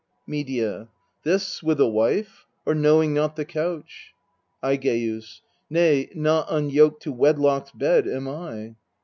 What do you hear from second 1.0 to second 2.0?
This, with a